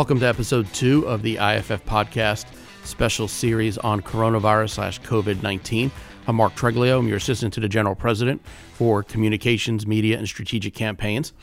[0.00, 2.46] Welcome to episode two of the IAFF podcast
[2.84, 5.90] special series on coronavirus slash COVID 19.
[6.26, 6.98] I'm Mark Treglia.
[6.98, 8.40] I'm your assistant to the general president
[8.72, 11.34] for communications, media, and strategic campaigns.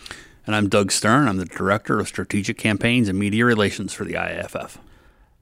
[0.48, 1.28] And I'm Doug Stern.
[1.28, 4.78] I'm the director of strategic campaigns and media relations for the IAFF.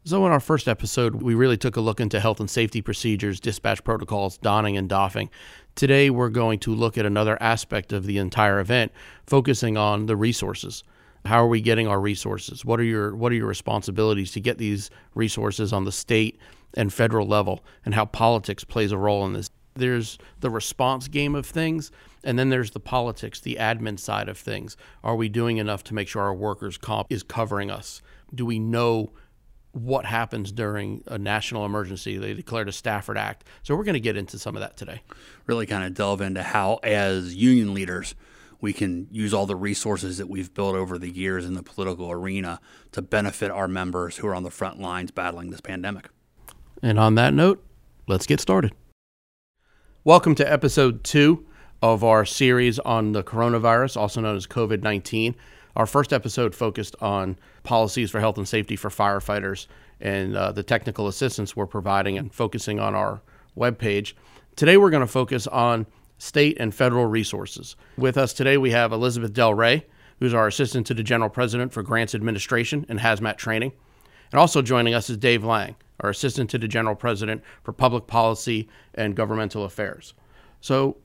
[0.04, 3.40] So, in our first episode, we really took a look into health and safety procedures,
[3.40, 5.30] dispatch protocols, donning and doffing.
[5.76, 8.92] Today, we're going to look at another aspect of the entire event,
[9.26, 10.84] focusing on the resources.
[11.26, 12.64] How are we getting our resources?
[12.64, 16.40] What are your what are your responsibilities to get these resources on the state
[16.76, 19.50] and federal level, and how politics plays a role in this?
[19.74, 21.92] There's the response game of things,
[22.24, 24.78] and then there's the politics, the admin side of things.
[25.04, 28.02] Are we doing enough to make sure our workers' comp is covering us?
[28.34, 29.12] Do we know
[29.76, 32.18] what happens during a national emergency.
[32.18, 33.44] They declared a Stafford Act.
[33.62, 35.02] So we're going to get into some of that today.
[35.48, 38.16] Really kind of delve into how, as union leaders,
[38.62, 42.12] we can use all the resources that we've built over the years in the political
[42.12, 42.60] arena
[42.92, 46.10] to benefit our members who are on the front lines battling this pandemic.
[46.82, 47.64] And on that note,
[48.08, 48.74] let's get started.
[50.04, 51.46] Welcome to episode two
[51.82, 55.36] of our series on the coronavirus, also known as COVID 19.
[55.76, 59.68] Our first episode focused on policies for health and safety for firefighters
[60.00, 63.22] and uh, the technical assistance we're providing and focusing on our
[63.58, 64.14] webpage.
[64.56, 65.86] Today, we're going to focus on
[66.18, 67.76] state and federal resources.
[67.98, 69.86] With us today, we have Elizabeth Del Re,
[70.20, 73.74] who's our assistant to the general president for grants administration and hazmat training.
[74.32, 78.08] And also joining us is Dave Lang, our assistant to the general president for public
[78.08, 80.14] policy and governmental affairs.
[80.62, 80.98] So,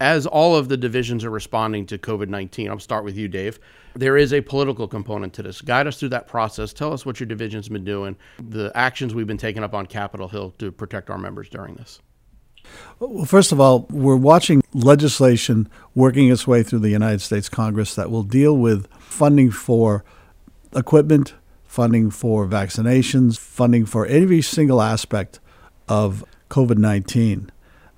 [0.00, 3.60] as all of the divisions are responding to COVID 19, I'll start with you, Dave.
[3.94, 5.60] There is a political component to this.
[5.60, 6.72] Guide us through that process.
[6.72, 10.28] Tell us what your division's been doing, the actions we've been taking up on Capitol
[10.28, 12.00] Hill to protect our members during this.
[12.98, 17.94] Well, first of all, we're watching legislation working its way through the United States Congress
[17.94, 20.04] that will deal with funding for
[20.74, 25.40] equipment, funding for vaccinations, funding for every single aspect
[25.88, 27.50] of COVID 19.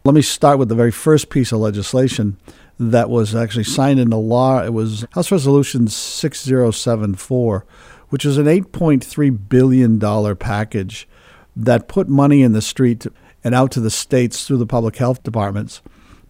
[0.05, 2.37] Let me start with the very first piece of legislation
[2.79, 4.63] that was actually signed into law.
[4.63, 7.65] It was House Resolution 6074,
[8.09, 11.09] which is an $8.3 billion package
[11.55, 13.07] that put money in the street
[13.45, 15.83] and out to the states through the public health departments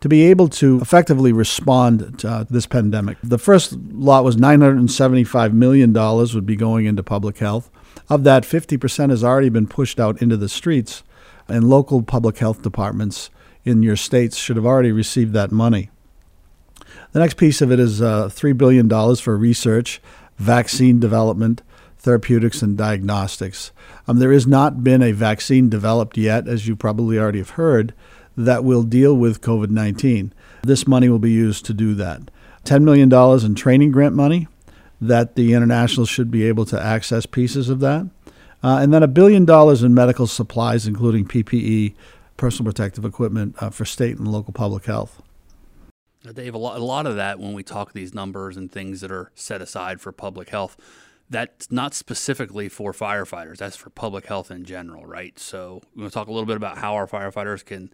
[0.03, 3.17] to be able to effectively respond to uh, this pandemic.
[3.23, 7.71] The first lot was $975 million would be going into public health.
[8.09, 11.05] Of that, 50% has already been pushed out into the streets,
[11.47, 13.31] and local public health departments
[13.65, 15.91] in your states should have already received that money.
[17.13, 20.03] The next piece of it is uh, $3 billion for research,
[20.37, 21.63] vaccine development,
[22.03, 23.71] therapeutics, and diagnostics.
[24.09, 27.95] Um, there has not been a vaccine developed yet, as you probably already have heard,
[28.37, 30.33] that will deal with COVID 19.
[30.63, 32.31] This money will be used to do that.
[32.65, 33.13] $10 million
[33.45, 34.49] in training grant money
[35.01, 38.09] that the internationals should be able to access pieces of that.
[38.63, 41.95] Uh, and then a billion dollars in medical supplies, including PPE,
[42.37, 45.21] personal protective equipment uh, for state and local public health.
[46.35, 49.11] Dave, a lot, a lot of that when we talk these numbers and things that
[49.11, 50.77] are set aside for public health,
[51.33, 53.57] that's not specifically for firefighters.
[53.57, 55.39] That's for public health in general, right?
[55.39, 57.93] So we want to talk a little bit about how our firefighters can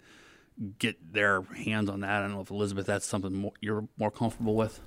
[0.78, 2.10] get their hands on that.
[2.10, 4.80] I don't know if Elizabeth, that's something more, you're more comfortable with.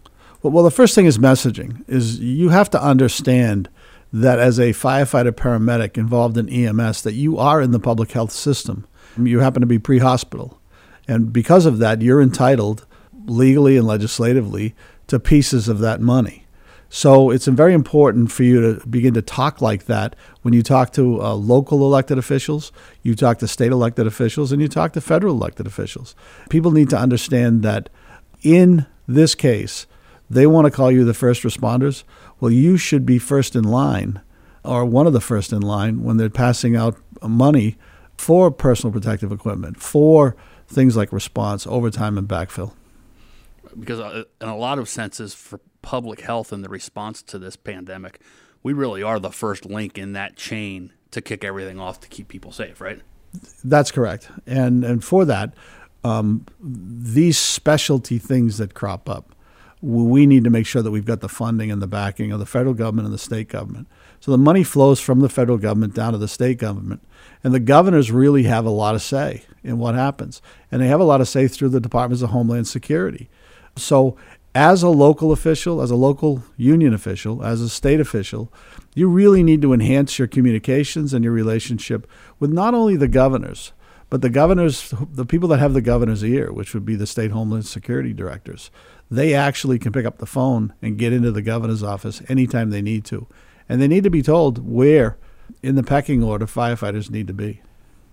[0.44, 1.88] Well, well, the first thing is messaging.
[1.88, 3.70] Is you have to understand
[4.12, 8.32] that as a firefighter paramedic involved in EMS, that you are in the public health
[8.32, 8.86] system.
[9.18, 10.60] You happen to be pre-hospital,
[11.08, 12.86] and because of that, you're entitled
[13.26, 14.76] legally and legislatively
[15.08, 16.41] to pieces of that money.
[16.94, 20.92] So it's very important for you to begin to talk like that when you talk
[20.92, 25.02] to uh, local elected officials, you talk to state elected officials, and you talk to
[25.02, 26.16] federal elected officials.
[26.50, 27.90] People need to understand that
[28.42, 29.88] in this case,
[30.30, 32.04] they want to call you the first responders.
[32.42, 34.20] Well, you should be first in line
[34.66, 37.78] or one of the first in line when they're passing out money
[38.18, 40.36] for personal protective equipment, for
[40.68, 42.74] things like response, overtime, and backfill
[43.80, 47.56] because uh, in a lot of senses for public health and the response to this
[47.56, 48.20] pandemic,
[48.64, 52.28] we really are the first link in that chain to kick everything off to keep
[52.28, 53.02] people safe, right?
[53.64, 54.30] That's correct.
[54.46, 55.54] And and for that,
[56.04, 59.36] um, these specialty things that crop up,
[59.82, 62.46] we need to make sure that we've got the funding and the backing of the
[62.46, 63.88] federal government and the state government.
[64.20, 67.02] So the money flows from the federal government down to the state government.
[67.44, 70.42] And the governors really have a lot of say in what happens.
[70.72, 73.30] And they have a lot of say through the Departments of Homeland Security.
[73.76, 74.18] So,
[74.54, 78.52] as a local official, as a local union official, as a state official,
[78.94, 82.06] you really need to enhance your communications and your relationship
[82.40, 83.72] with not only the governors,
[84.10, 87.32] but the governors, the people that have the governor's ear, which would be the state
[87.32, 88.70] homeland security directors.
[89.10, 92.82] They actually can pick up the phone and get into the governor's office anytime they
[92.82, 93.28] need to
[93.70, 95.18] And they need to be told where
[95.64, 97.62] in the pecking order firefighters need to be.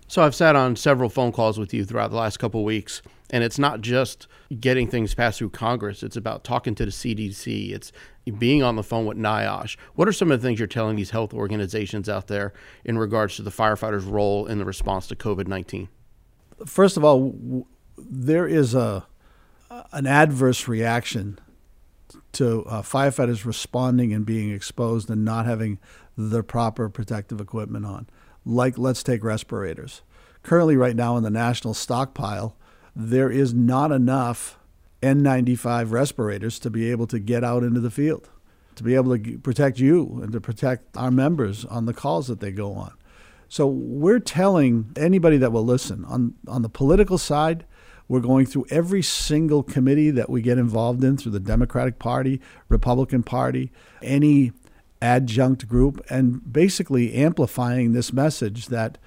[0.07, 3.01] So I've sat on several phone calls with you throughout the last couple of weeks,
[3.29, 4.27] and it's not just
[4.59, 6.03] getting things passed through Congress.
[6.03, 7.71] It's about talking to the CDC.
[7.71, 7.91] It's
[8.37, 9.77] being on the phone with NIOSH.
[9.95, 12.53] What are some of the things you're telling these health organizations out there
[12.85, 15.89] in regards to the firefighters' role in the response to COVID 19?
[16.65, 17.65] First of all,
[17.97, 19.05] there is a
[19.91, 21.39] an adverse reaction
[22.31, 25.77] to uh, firefighters responding and being exposed and not having
[26.17, 28.07] the proper protective equipment on
[28.45, 30.01] like let's take respirators.
[30.43, 32.55] Currently, right now in the national stockpile,
[32.99, 34.59] there is not enough
[35.01, 38.29] N95 respirators to be able to get out into the field,
[38.75, 42.41] to be able to protect you and to protect our members on the calls that
[42.41, 42.93] they go on.
[43.47, 47.65] So we're telling anybody that will listen on, on the political side,
[48.09, 52.41] we're going through every single committee that we get involved in through the Democratic Party,
[52.67, 54.51] Republican Party, any
[55.01, 58.97] adjunct group and basically amplifying this message that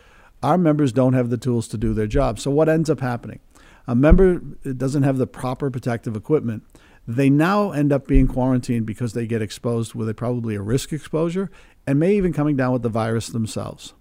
[0.43, 2.41] our members don't have the tools to do their job.
[2.41, 3.41] So, what ends up happening?
[3.87, 6.63] A member doesn't have the proper protective equipment.
[7.07, 10.93] They now end up being quarantined because they get exposed with a, probably a risk
[10.93, 11.51] exposure
[11.87, 13.95] and may even coming down with the virus themselves.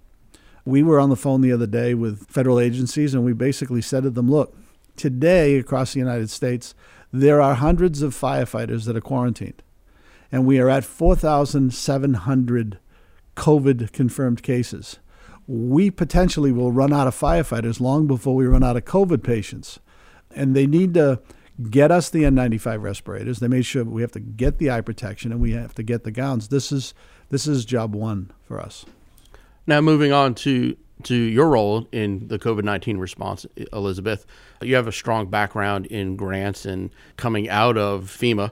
[0.66, 4.04] We were on the phone the other day with federal agencies and we basically said
[4.04, 4.56] to them, look,
[4.96, 6.76] today across the United States,
[7.12, 9.64] there are hundreds of firefighters that are quarantined
[10.32, 12.80] and we are at 4,700
[13.36, 15.00] COVID confirmed cases.
[15.48, 19.80] We potentially will run out of firefighters long before we run out of COVID patients.
[20.34, 21.20] And they need to
[21.70, 23.40] get us the N95 respirators.
[23.40, 26.04] They made sure we have to get the eye protection and we have to get
[26.04, 26.48] the gowns.
[26.48, 26.94] This is
[27.30, 28.86] this is job one for us.
[29.68, 34.26] Now moving on to to your role in the COVID 19 response, Elizabeth.
[34.62, 38.52] You have a strong background in grants and coming out of FEMA.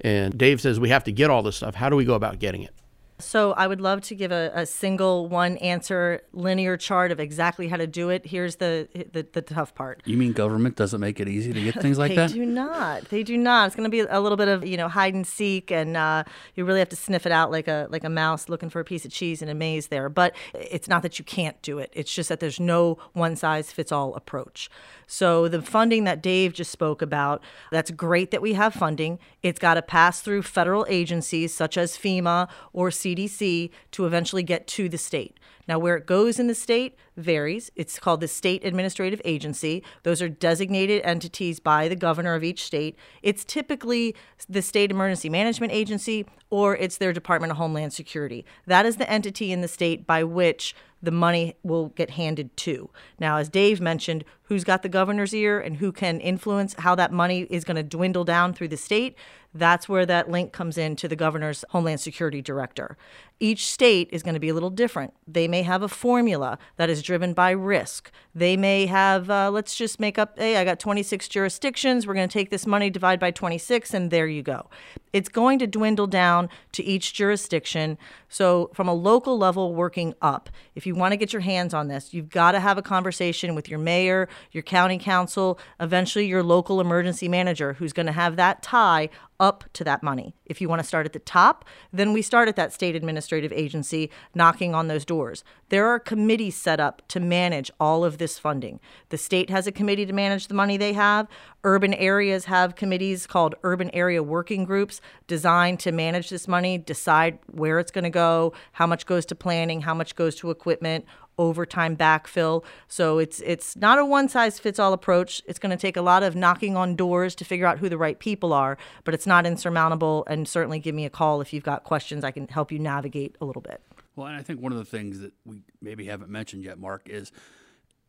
[0.00, 1.74] And Dave says we have to get all this stuff.
[1.74, 2.74] How do we go about getting it?
[3.20, 7.68] So I would love to give a, a, single one answer linear chart of exactly
[7.68, 8.26] how to do it.
[8.26, 10.02] Here's the, the, the tough part.
[10.04, 12.30] You mean government doesn't make it easy to get things like they that?
[12.30, 13.04] They do not.
[13.10, 13.66] They do not.
[13.66, 16.24] It's going to be a little bit of you know hide and seek, and uh,
[16.54, 18.84] you really have to sniff it out like a like a mouse looking for a
[18.84, 20.08] piece of cheese in a maze there.
[20.08, 21.90] But it's not that you can't do it.
[21.92, 24.70] It's just that there's no one size fits all approach.
[25.06, 27.42] So the funding that Dave just spoke about,
[27.72, 29.18] that's great that we have funding.
[29.42, 34.66] It's got to pass through federal agencies such as FEMA or CDC to eventually get
[34.68, 35.38] to the state.
[35.68, 37.70] Now, where it goes in the state varies.
[37.76, 39.84] It's called the State Administrative Agency.
[40.02, 42.96] Those are designated entities by the governor of each state.
[43.22, 44.16] It's typically
[44.48, 48.44] the State Emergency Management Agency or it's their Department of Homeland Security.
[48.66, 52.90] That is the entity in the state by which the money will get handed to.
[53.18, 57.12] Now, as Dave mentioned, who's got the governor's ear and who can influence how that
[57.12, 59.16] money is going to dwindle down through the state,
[59.54, 62.96] that's where that link comes in to the governor's Homeland Security Director.
[63.40, 65.12] Each state is going to be a little different.
[65.26, 68.12] They may have a formula that is driven by risk.
[68.34, 72.06] They may have, uh, let's just make up, hey, I got 26 jurisdictions.
[72.06, 74.68] We're going to take this money, divide by 26, and there you go.
[75.12, 77.98] It's going to dwindle down to each jurisdiction.
[78.28, 81.88] So, from a local level, working up, if you want to get your hands on
[81.88, 86.42] this, you've got to have a conversation with your mayor, your county council, eventually your
[86.42, 89.08] local emergency manager who's going to have that tie
[89.40, 90.36] up to that money.
[90.44, 93.52] If you want to start at the top, then we start at that state administrative
[93.52, 95.42] agency knocking on those doors.
[95.70, 98.78] There are committees set up to manage all of this funding.
[99.08, 101.26] The state has a committee to manage the money they have.
[101.64, 107.38] Urban areas have committees called urban area working groups designed to manage this money, decide
[107.46, 111.06] where it's going to go, how much goes to planning, how much goes to equipment,
[111.40, 112.62] overtime backfill.
[112.86, 115.42] So it's it's not a one size fits all approach.
[115.46, 117.98] It's going to take a lot of knocking on doors to figure out who the
[117.98, 120.24] right people are, but it's not insurmountable.
[120.28, 122.22] And certainly give me a call if you've got questions.
[122.22, 123.80] I can help you navigate a little bit.
[124.14, 127.08] Well, and I think one of the things that we maybe haven't mentioned yet, Mark,
[127.08, 127.32] is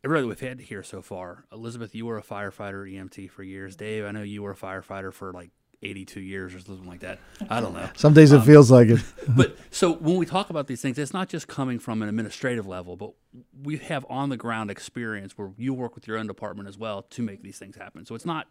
[0.04, 1.44] everybody we've had here so far.
[1.52, 3.76] Elizabeth, you were a firefighter EMT for years.
[3.76, 5.50] Dave, I know you were a firefighter for like
[5.82, 7.18] 82 years or something like that.
[7.50, 7.88] I don't know.
[7.96, 9.00] Some days it um, feels like it.
[9.28, 12.66] but so when we talk about these things, it's not just coming from an administrative
[12.66, 13.12] level, but
[13.62, 17.02] we have on the ground experience where you work with your own department as well
[17.02, 18.06] to make these things happen.
[18.06, 18.48] So it's not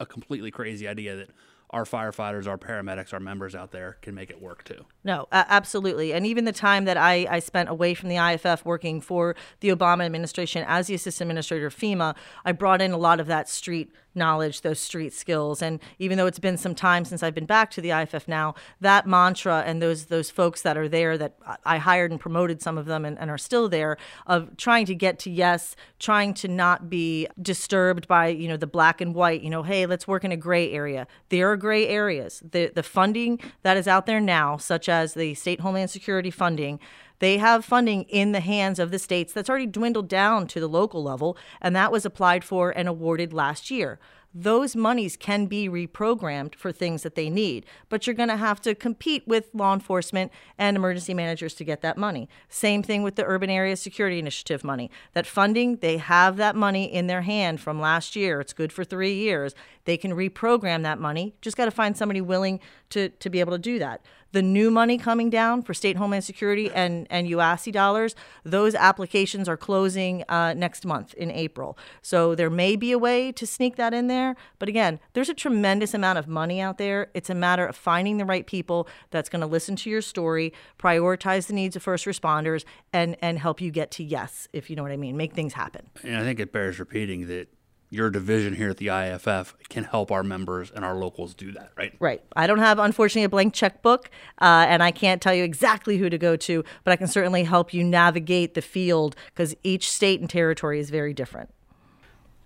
[0.00, 1.30] a completely crazy idea that
[1.72, 4.84] our firefighters, our paramedics, our members out there can make it work too.
[5.04, 6.12] No, absolutely.
[6.12, 9.70] And even the time that I, I spent away from the IAFF working for the
[9.70, 13.48] Obama administration as the assistant administrator of FEMA, I brought in a lot of that
[13.48, 15.62] street knowledge, those street skills.
[15.62, 18.54] And even though it's been some time since I've been back to the IAFF now,
[18.80, 22.78] that mantra and those those folks that are there that I hired and promoted some
[22.78, 26.48] of them and, and are still there of trying to get to yes, trying to
[26.48, 30.24] not be disturbed by, you know, the black and white, you know, hey, let's work
[30.24, 31.06] in a gray area.
[31.28, 32.42] There are gray areas.
[32.48, 36.78] The the funding that is out there now, such as the state homeland security funding,
[37.22, 40.66] they have funding in the hands of the states that's already dwindled down to the
[40.66, 44.00] local level, and that was applied for and awarded last year
[44.34, 48.60] those monies can be reprogrammed for things that they need, but you're going to have
[48.62, 52.28] to compete with law enforcement and emergency managers to get that money.
[52.48, 54.90] Same thing with the Urban Area Security Initiative money.
[55.12, 58.40] That funding, they have that money in their hand from last year.
[58.40, 59.54] It's good for three years.
[59.84, 61.34] They can reprogram that money.
[61.40, 62.60] Just got to find somebody willing
[62.90, 66.24] to, to be able to do that the new money coming down for state homeland
[66.24, 71.78] security and, and UASI dollars, those applications are closing uh, next month in April.
[72.00, 74.34] So there may be a way to sneak that in there.
[74.58, 77.10] But again, there's a tremendous amount of money out there.
[77.14, 80.52] It's a matter of finding the right people that's going to listen to your story,
[80.78, 84.76] prioritize the needs of first responders, and, and help you get to yes, if you
[84.76, 85.90] know what I mean, make things happen.
[86.02, 87.48] And I think it bears repeating that
[87.92, 91.72] your division here at the IAFF can help our members and our locals do that,
[91.76, 91.94] right?
[92.00, 92.22] Right.
[92.34, 94.08] I don't have, unfortunately, a blank checkbook,
[94.40, 97.44] uh, and I can't tell you exactly who to go to, but I can certainly
[97.44, 101.50] help you navigate the field because each state and territory is very different.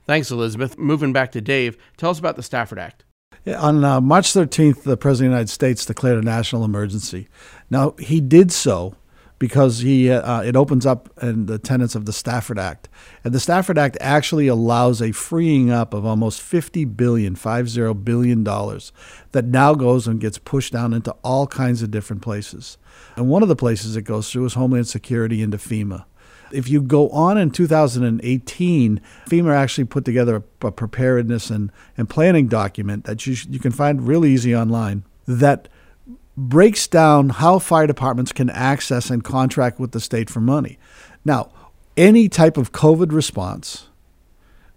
[0.05, 0.77] Thanks, Elizabeth.
[0.79, 3.05] Moving back to Dave, tell us about the Stafford Act.
[3.47, 7.29] On uh, March 13th, the President of the United States declared a national emergency.
[7.71, 8.97] Now, he did so
[9.39, 12.89] because he uh, it opens up and the tenets of the Stafford Act.
[13.23, 18.45] And the Stafford Act actually allows a freeing up of almost 50 billion, 50 billion
[18.45, 18.93] dollars
[19.33, 22.79] that now goes and gets pushed down into all kinds of different places.
[23.15, 26.05] And one of the places it goes through is Homeland Security into FEMA.
[26.53, 32.47] If you go on in 2018, FEMA actually put together a, preparedness and, and planning
[32.47, 35.69] document that you, you can find really easy online that
[36.37, 40.79] breaks down how fire departments can access and contract with the state for money.
[41.25, 41.51] Now,
[41.97, 43.89] any type of COVID response,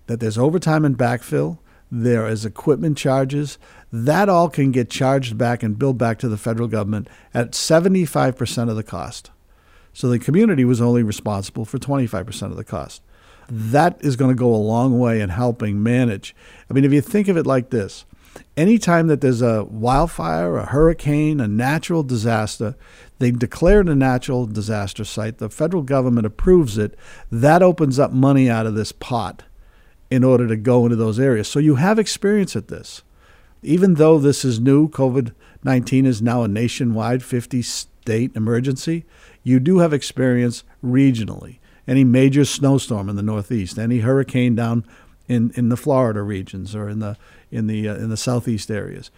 [0.07, 1.59] that there's overtime and backfill,
[1.91, 3.57] there is equipment charges,
[3.91, 8.69] that all can get charged back and billed back to the federal government at 75%
[8.69, 9.31] of the cost.
[9.91, 13.01] So the community was only responsible for 25% of the cost.
[13.49, 16.35] That is going to go a long way in helping manage.
[16.69, 18.05] I mean, if you think of it like this,
[18.59, 22.75] anytime that there's a wildfire, a hurricane, a natural disaster,
[23.17, 25.37] they declare it a natural disaster site.
[25.37, 26.97] The federal government approves it.
[27.31, 29.43] That opens up money out of this pot
[30.11, 31.47] in order to go into those areas.
[31.47, 33.01] So you have experience at this.
[33.63, 39.05] Even though this is new, COVID 19 is now a nationwide 50 state emergency,
[39.43, 41.59] you do have experience regionally.
[41.85, 44.85] Any major snowstorm in the Northeast, any hurricane down
[45.27, 47.17] in, in the Florida regions or in the
[47.51, 49.11] in the uh, in the southeast areas.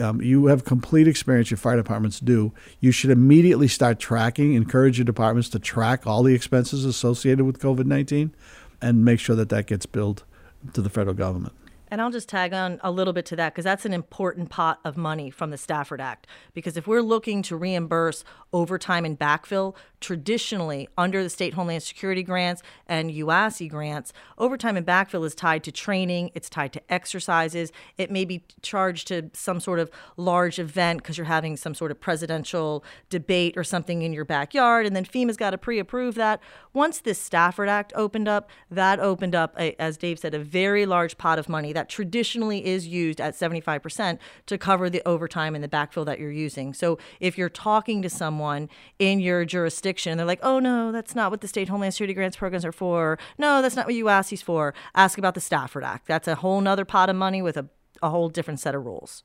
[0.00, 1.50] Um, you have complete experience.
[1.50, 2.52] Your fire departments do.
[2.80, 4.54] You should immediately start tracking.
[4.54, 8.34] Encourage your departments to track all the expenses associated with COVID nineteen,
[8.80, 10.24] and make sure that that gets billed
[10.72, 11.52] to the federal government.
[11.90, 14.80] And I'll just tag on a little bit to that because that's an important pot
[14.82, 16.26] of money from the Stafford Act.
[16.54, 22.22] Because if we're looking to reimburse overtime and backfill, traditionally under the state Homeland Security
[22.22, 27.72] grants and UASI grants, overtime and backfill is tied to training, it's tied to exercises,
[27.96, 31.90] it may be charged to some sort of large event because you're having some sort
[31.90, 36.16] of presidential debate or something in your backyard, and then FEMA's got to pre approve
[36.16, 36.40] that.
[36.74, 40.84] Once this Stafford Act opened up, that opened up, a, as Dave said, a very
[40.86, 45.62] large pot of money that traditionally is used at 75% to cover the overtime and
[45.62, 46.74] the backfill that you're using.
[46.74, 48.68] So if you're talking to someone
[48.98, 52.14] in your jurisdiction and they're like, oh no, that's not what the state Homeland Security
[52.14, 53.18] grants programs are for.
[53.38, 54.74] No, that's not what UASI's for.
[54.94, 56.06] Ask about the Stafford Act.
[56.06, 57.68] That's a whole nother pot of money with a,
[58.02, 59.22] a whole different set of rules.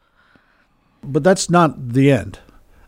[1.03, 2.39] But that's not the end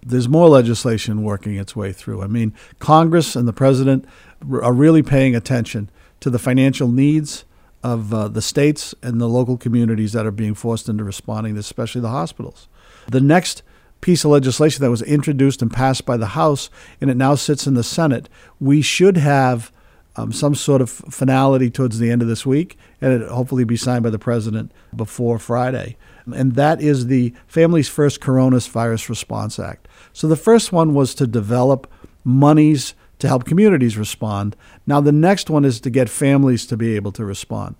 [0.01, 2.21] there's more legislation working its way through.
[2.21, 4.05] I mean, Congress and the president
[4.49, 5.89] are really paying attention
[6.21, 7.45] to the financial needs
[7.83, 12.01] of uh, the states and the local communities that are being forced into responding, especially
[12.01, 12.67] the hospitals.
[13.07, 13.63] The next
[14.01, 16.69] piece of legislation that was introduced and passed by the House,
[17.01, 18.29] and it now sits in the Senate,
[18.59, 19.71] we should have
[20.15, 23.77] um, some sort of finality towards the end of this week, and it hopefully be
[23.77, 25.97] signed by the president before Friday.
[26.25, 29.87] And that is the Families First Coronavirus Response Act.
[30.13, 31.91] So the first one was to develop
[32.23, 34.55] monies to help communities respond.
[34.87, 37.75] Now, the next one is to get families to be able to respond.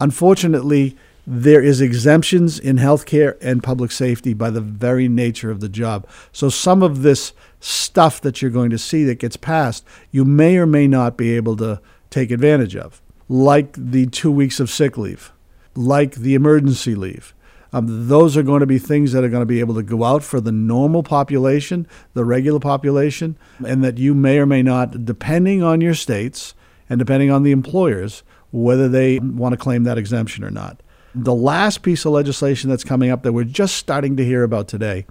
[0.00, 0.96] Unfortunately,
[1.32, 6.04] there is exemptions in healthcare and public safety by the very nature of the job.
[6.32, 10.56] So some of this stuff that you're going to see that gets passed, you may
[10.56, 14.98] or may not be able to take advantage of, like the two weeks of sick
[14.98, 15.32] leave.
[15.74, 17.34] like the emergency leave.
[17.72, 20.02] Um, those are going to be things that are going to be able to go
[20.02, 25.04] out for the normal population, the regular population, and that you may or may not,
[25.04, 26.54] depending on your states
[26.88, 30.82] and depending on the employers, whether they want to claim that exemption or not.
[31.14, 34.68] The last piece of legislation that's coming up that we're just starting to hear about
[34.68, 35.06] today,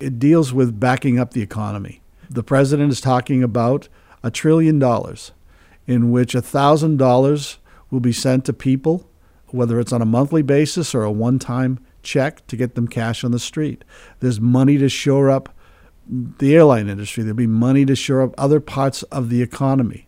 [0.00, 2.02] it deals with backing up the economy.
[2.28, 3.88] The president is talking about
[4.24, 5.32] a trillion dollars
[5.86, 7.56] in which $1,000
[7.90, 9.08] will be sent to people,
[9.48, 13.22] whether it's on a monthly basis or a one time check to get them cash
[13.22, 13.84] on the street.
[14.20, 15.48] There's money to shore up
[16.08, 20.06] the airline industry, there'll be money to shore up other parts of the economy.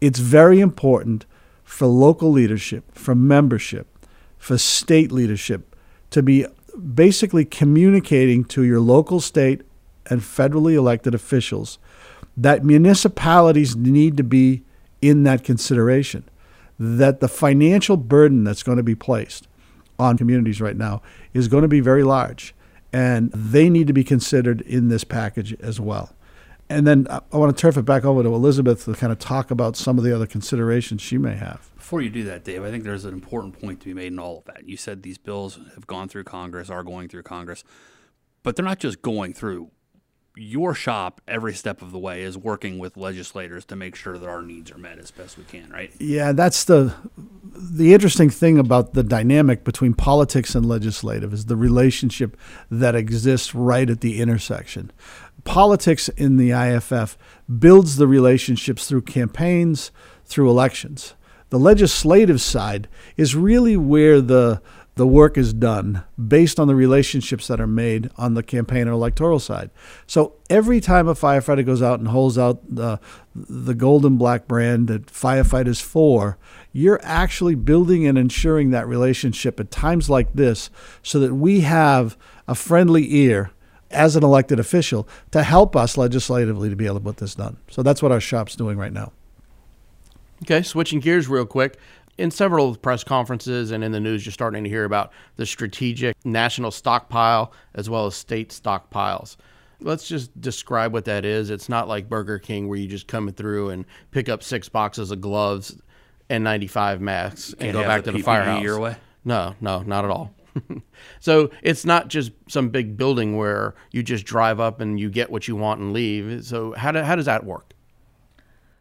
[0.00, 1.24] It's very important
[1.64, 3.97] for local leadership, for membership,
[4.38, 5.74] for state leadership
[6.10, 6.46] to be
[6.94, 9.62] basically communicating to your local, state,
[10.06, 11.78] and federally elected officials
[12.36, 14.62] that municipalities need to be
[15.02, 16.24] in that consideration,
[16.78, 19.48] that the financial burden that's going to be placed
[19.98, 21.02] on communities right now
[21.34, 22.54] is going to be very large,
[22.92, 26.14] and they need to be considered in this package as well.
[26.70, 29.50] And then I want to turn it back over to Elizabeth to kind of talk
[29.50, 31.70] about some of the other considerations she may have.
[31.76, 34.18] Before you do that, Dave, I think there's an important point to be made in
[34.18, 34.68] all of that.
[34.68, 37.64] You said these bills have gone through Congress, are going through Congress,
[38.42, 39.70] but they're not just going through
[40.38, 44.28] your shop every step of the way is working with legislators to make sure that
[44.28, 45.92] our needs are met as best we can, right?
[45.98, 46.94] Yeah, that's the
[47.44, 52.36] the interesting thing about the dynamic between politics and legislative is the relationship
[52.70, 54.92] that exists right at the intersection.
[55.44, 57.16] Politics in the IAFF
[57.58, 59.90] builds the relationships through campaigns,
[60.24, 61.14] through elections.
[61.50, 64.60] The legislative side is really where the
[64.98, 68.90] the work is done based on the relationships that are made on the campaign or
[68.90, 69.70] electoral side.
[70.08, 72.98] So every time a firefighter goes out and holds out the
[73.32, 76.36] the golden black brand that firefighters for,
[76.72, 80.68] you're actually building and ensuring that relationship at times like this
[81.04, 82.18] so that we have
[82.48, 83.52] a friendly ear
[83.90, 87.56] as an elected official to help us legislatively to be able to put this done.
[87.70, 89.12] So that's what our shop's doing right now.
[90.42, 91.78] Okay, switching gears real quick
[92.18, 96.16] in several press conferences and in the news, you're starting to hear about the strategic
[96.24, 99.36] national stockpile as well as state stockpiles.
[99.80, 101.50] Let's just describe what that is.
[101.50, 105.12] It's not like Burger King where you just come through and pick up six boxes
[105.12, 105.76] of gloves
[106.28, 108.62] and 95 masks and go back the to the PPE firehouse.
[108.62, 108.96] your way?
[109.24, 110.34] No, no, not at all.
[111.20, 115.30] so it's not just some big building where you just drive up and you get
[115.30, 116.44] what you want and leave.
[116.44, 117.67] So how, do, how does that work?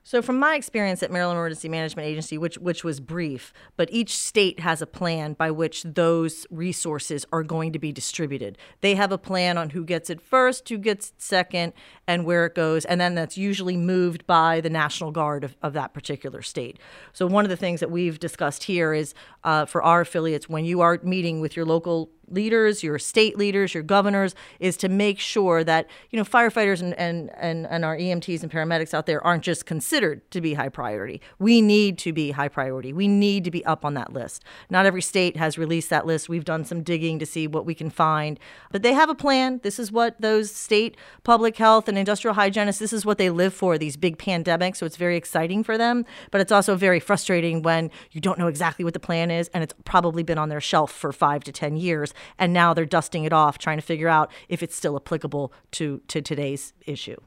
[0.08, 4.16] So, from my experience at Maryland Emergency Management Agency, which which was brief, but each
[4.18, 8.58] state has a plan by which those resources are going to be distributed.
[8.80, 11.74] They have a plan on who gets it first, who gets it second,
[12.08, 15.74] and where it goes, and then that's usually moved by the National Guard of, of
[15.74, 16.80] that particular state.
[17.12, 20.64] So, one of the things that we've discussed here is uh, for our affiliates, when
[20.64, 25.20] you are meeting with your local leaders, your state leaders, your governors, is to make
[25.20, 29.24] sure that you know firefighters and, and, and, and our EMTs and paramedics out there
[29.26, 31.22] aren't just considered to be high priority.
[31.40, 32.94] We need to be high priority.
[32.94, 34.44] We need to be up on that list.
[34.70, 36.30] Not every state has released that list.
[36.30, 38.40] We've done some digging to see what we can find,
[38.72, 39.60] but they have a plan.
[39.64, 42.80] This is what those state public health and industrial hygienists.
[42.80, 43.78] This is what they live for.
[43.78, 44.78] These big pandemics.
[44.78, 48.48] So it's very exciting for them, but it's also very frustrating when you don't know
[48.48, 51.52] exactly what the plan is, and it's probably been on their shelf for five to
[51.52, 54.96] ten years and now they're dusting it off, trying to figure out if it's still
[54.96, 57.18] applicable to, to today's issue.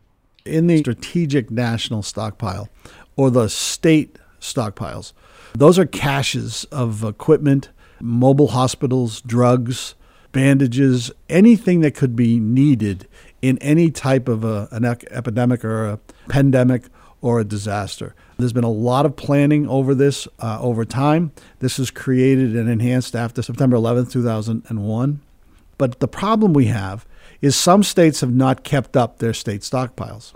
[0.44, 2.68] In the strategic national stockpile
[3.16, 5.12] or the state stockpiles,
[5.52, 9.94] those are caches of equipment, mobile hospitals, drugs,
[10.32, 13.06] bandages, anything that could be needed
[13.42, 15.98] in any type of a, an epidemic or a
[16.28, 16.84] pandemic
[17.22, 18.14] or a disaster.
[18.38, 21.32] There's been a lot of planning over this uh, over time.
[21.58, 25.20] This was created and enhanced after September 11th, 2001.
[25.78, 27.06] But the problem we have
[27.40, 30.32] is some states have not kept up their state stockpiles.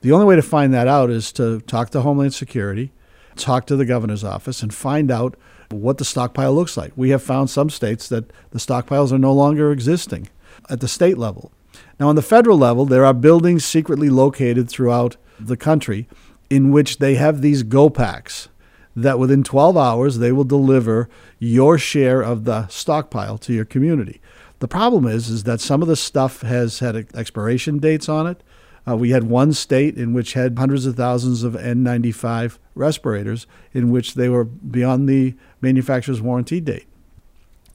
[0.00, 2.92] The only way to find that out is to talk to Homeland Security,
[3.36, 5.36] talk to the governor's office, and find out
[5.70, 6.92] what the stockpile looks like.
[6.96, 10.28] We have found some states that the stockpiles are no longer existing
[10.70, 11.52] at the state level.
[11.98, 16.08] Now, on the federal level, there are buildings secretly located throughout the country
[16.50, 18.48] in which they have these go packs
[18.96, 24.20] that within 12 hours they will deliver your share of the stockpile to your community.
[24.58, 28.42] The problem is is that some of the stuff has had expiration dates on it.
[28.88, 33.90] Uh, we had one state in which had hundreds of thousands of N95 respirators in
[33.90, 36.86] which they were beyond the manufacturer's warranty date.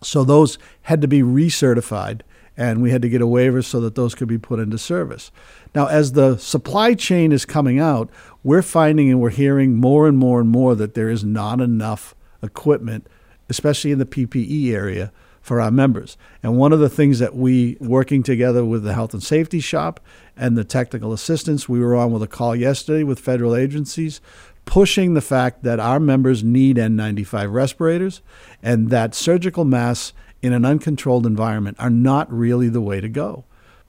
[0.02, 2.22] So those had to be recertified
[2.56, 5.32] and we had to get a waiver so that those could be put into service.
[5.74, 8.10] Now, as the supply chain is coming out,
[8.44, 12.14] we're finding and we're hearing more and more and more that there is not enough
[12.42, 13.08] equipment
[13.50, 15.12] especially in the PPE area
[15.42, 16.18] for our members.
[16.42, 20.00] And one of the things that we, working together with the health and safety shop
[20.38, 24.22] and the technical assistance, we were on with a call yesterday with federal agencies
[24.66, 28.22] pushing the fact that our members need N95 respirators
[28.62, 30.14] and that surgical masks
[30.44, 33.46] in an uncontrolled environment are not really the way to go.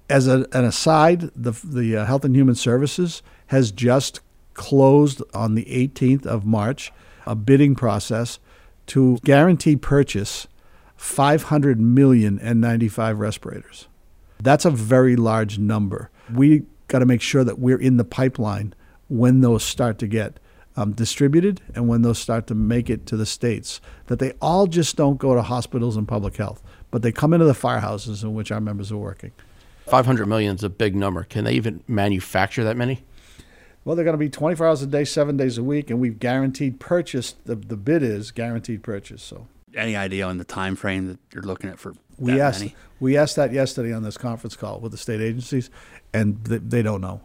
[0.08, 4.20] As a, an aside, the, the uh, Health and Human Services has just
[4.54, 6.92] closed on the 18th of March
[7.26, 8.38] a bidding process
[8.86, 10.46] to guarantee purchase
[10.96, 13.88] 500 million N95 respirators.
[14.40, 16.10] That's a very large number.
[16.32, 18.74] We got to make sure that we're in the pipeline
[19.08, 20.38] when those start to get
[20.76, 23.80] um, distributed and when those start to make it to the states.
[24.06, 27.46] That they all just don't go to hospitals and public health, but they come into
[27.46, 29.32] the firehouses in which our members are working.
[29.86, 31.24] 500 million is a big number.
[31.24, 33.04] Can they even manufacture that many?
[33.84, 36.18] Well, they're going to be 24 hours a day, seven days a week, and we've
[36.18, 37.34] guaranteed purchase.
[37.44, 39.22] The, the bid is guaranteed purchase.
[39.22, 42.74] So, any idea on the time frame that you're looking at for we asked many?
[43.00, 45.68] we asked that yesterday on this conference call with the state agencies,
[46.14, 47.22] and they, they don't know.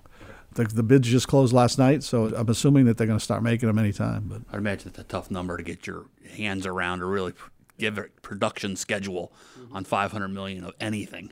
[0.60, 3.44] The, the, bids just closed last night, so I'm assuming that they're going to start
[3.44, 4.24] making them anytime.
[4.28, 7.32] But I'd imagine it's a tough number to get your hands around or really
[7.78, 9.78] give a production schedule mm-hmm.
[9.78, 11.32] on 500 million of anything.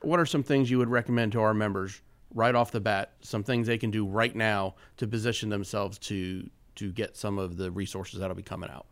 [0.00, 2.02] What are some things you would recommend to our members
[2.34, 3.12] right off the bat?
[3.20, 7.56] Some things they can do right now to position themselves to to get some of
[7.56, 8.86] the resources that'll be coming out.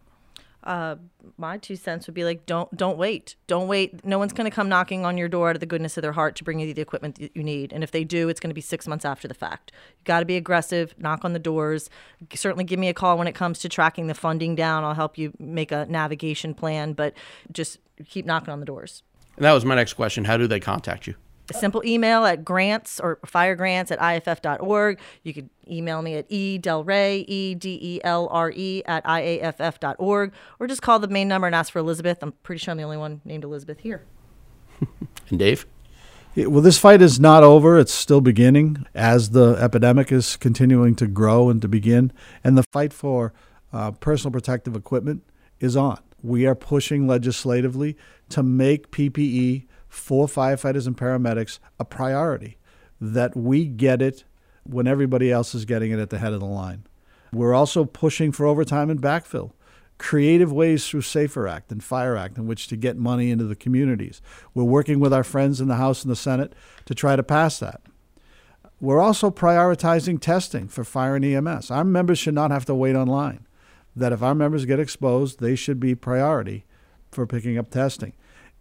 [0.65, 0.97] Uh,
[1.37, 3.37] my two cents would be like don't don't wait.
[3.47, 4.05] Don't wait.
[4.05, 6.13] No one's going to come knocking on your door out of the goodness of their
[6.13, 7.73] heart to bring you the equipment that you need.
[7.73, 9.73] And if they do it's going to be six months after the fact.
[9.99, 11.91] You got to be aggressive knock on the doors.
[12.35, 14.85] Certainly give me a call when it comes to tracking the funding down.
[14.85, 17.15] I'll help you make a navigation plan but
[17.53, 19.03] just keep knocking on the doors.
[19.37, 20.25] And that was my next question.
[20.25, 21.15] How do they contact you
[21.51, 24.99] a simple email at grants or fire grants at iaff.org.
[25.23, 31.47] You could email me at edelre, E-D-E-L-R-E at IAFF.org, or just call the main number
[31.47, 32.19] and ask for Elizabeth.
[32.23, 34.05] I'm pretty sure I'm the only one named Elizabeth here.
[35.31, 35.67] and Dave?
[36.35, 37.79] Yeah, well, this fight is not over.
[37.79, 42.13] It's still beginning as the epidemic is continuing to grow and to begin.
[42.43, 43.33] And the fight for
[43.73, 45.23] uh, personal protective equipment
[45.61, 46.01] is on.
[46.23, 47.97] We are pushing legislatively
[48.31, 52.59] to make PPE for firefighters and paramedics a priority,
[53.01, 54.25] that we get it
[54.65, 56.85] when everybody else is getting it at the head of the line.
[57.33, 59.53] We're also pushing for overtime and backfill,
[59.99, 63.57] creative ways through SAFER Act and FIRE Act in which to get money into the
[63.57, 64.21] communities.
[64.53, 66.55] We're working with our friends in the House and the Senate
[66.87, 67.81] to try to pass that.
[68.81, 71.71] We're also prioritizing testing for fire and EMS.
[71.71, 73.47] Our members should not have to wait online.
[73.97, 76.65] That if our members get exposed, they should be priority
[77.13, 78.13] for picking up testing.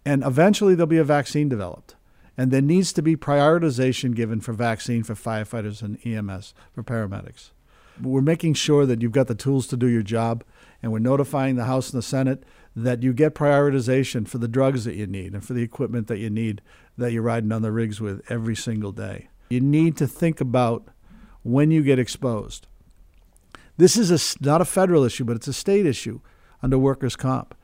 [0.05, 1.95] And eventually there'll be a vaccine developed.
[2.37, 7.51] And there needs to be prioritization given for vaccine for firefighters and EMS, for paramedics.
[8.01, 10.43] We're making sure that you've got the tools to do your job,
[10.81, 12.43] and we're notifying the House and the Senate
[12.75, 16.17] that you get prioritization for the drugs that you need and for the equipment that
[16.17, 16.61] you need
[16.97, 19.29] that you're riding on the rigs with every single day.
[19.49, 20.87] You need to think about
[21.43, 22.65] when you get exposed.
[23.77, 26.19] This is a, not a federal issue, but it's a state issue
[26.63, 27.55] under workers' comp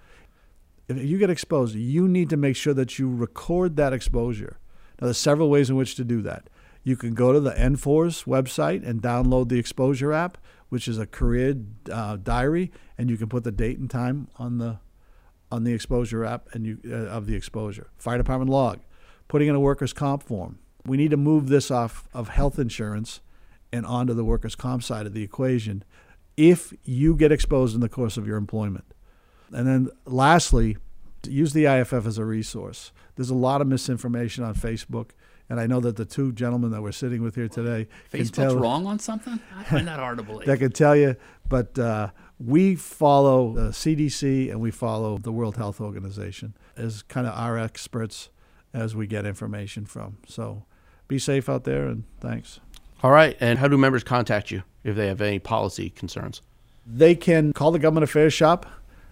[0.98, 4.60] if you get exposed, you need to make sure that you record that exposure.
[5.00, 6.50] Now, there's several ways in which to do that.
[6.84, 10.38] You can go to the NFORS website and download the exposure app,
[10.70, 11.56] which is a career
[11.92, 14.80] uh, diary, and you can put the date and time on the
[15.52, 17.90] on the exposure app and you uh, of the exposure.
[17.98, 18.80] Fire department log,
[19.28, 20.60] putting in a workers' comp form.
[20.86, 23.20] We need to move this off of health insurance
[23.72, 25.84] and onto the workers' comp side of the equation
[26.38, 28.86] if you get exposed in the course of your employment.
[29.52, 30.78] And then lastly,
[31.28, 32.92] use the IAFF as a resource.
[33.16, 35.12] There's a lot of misinformation on Facebook.
[35.50, 38.50] And I know that the two gentlemen that we're sitting with here today Facebook's can
[38.50, 39.40] tell, wrong on something.
[39.58, 40.46] I find that hard to believe.
[40.46, 41.16] that can tell you,
[41.48, 47.26] but uh, we follow the CDC and we follow the World Health Organization as kind
[47.26, 48.30] of our experts
[48.74, 50.18] as we get information from.
[50.28, 50.66] So
[51.08, 52.60] be safe out there and thanks.
[53.02, 53.36] All right.
[53.40, 56.42] And how do members contact you if they have any policy concerns?
[56.86, 58.66] They can call the Government Affairs Shop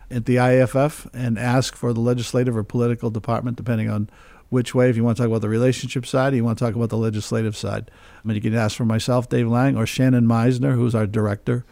[0.10, 4.10] at the IAFF and ask for the legislative or political department, depending on
[4.50, 4.89] which way.
[4.89, 6.98] If you want to talk about the relationship side, you want to talk about the
[6.98, 7.91] legislative side.
[8.24, 11.65] I mean, you can ask for myself, Dave Lang, or Shannon Meisner, who's our director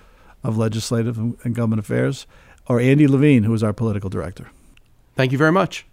[0.43, 2.27] of legislative and government affairs,
[2.67, 4.49] or Andy Levine, who is our political director.
[5.15, 5.85] Thank you very much.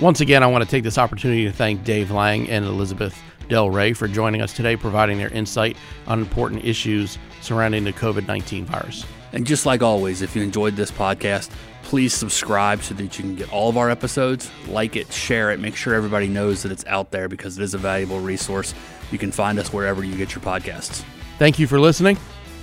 [0.00, 3.70] Once again, I want to take this opportunity to thank Dave Lang and Elizabeth Del
[3.70, 8.64] Re for joining us today, providing their insight on important issues surrounding the COVID 19
[8.64, 9.04] virus.
[9.34, 11.50] And just like always, if you enjoyed this podcast,
[11.82, 14.50] please subscribe so that you can get all of our episodes.
[14.68, 17.74] Like it, share it, make sure everybody knows that it's out there because it is
[17.74, 18.74] a valuable resource.
[19.10, 21.04] You can find us wherever you get your podcasts.
[21.38, 22.16] Thank you for listening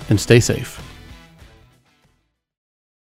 [0.08, 0.91] and stay safe.